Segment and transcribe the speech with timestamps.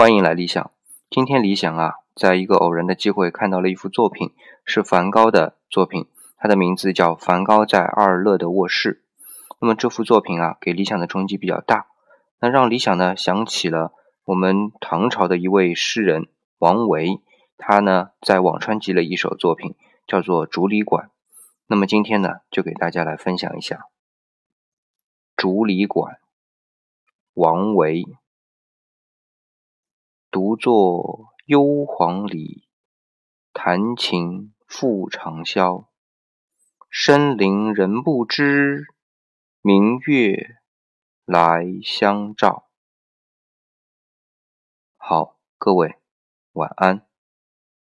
[0.00, 0.70] 欢迎来理想。
[1.10, 4.32] 今天理想啊，在一个偶然的机会看到了一幅作品，
[4.64, 6.06] 是梵高的作品，
[6.38, 9.02] 它的名字叫《梵高在阿尔勒的卧室》。
[9.60, 11.88] 那么这幅作品啊，给理想的冲击比较大，
[12.38, 13.92] 那让理想呢想起了
[14.24, 17.20] 我们唐朝的一位诗人王维，
[17.58, 19.74] 他呢在辋川集了一首作品，
[20.06, 21.08] 叫做《竹里馆》。
[21.66, 23.76] 那么今天呢，就给大家来分享一下
[25.36, 26.14] 《竹里馆》，
[27.34, 28.06] 王维。
[30.30, 32.68] 独坐幽篁里，
[33.52, 35.88] 弹琴复长啸。
[36.88, 38.86] 深林人不知，
[39.60, 40.60] 明月
[41.24, 42.70] 来相照。
[44.96, 45.96] 好，各位
[46.52, 47.09] 晚安。